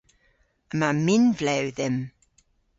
Yma 0.73 0.89
minvlew 1.05 1.65
dhymm. 1.77 1.97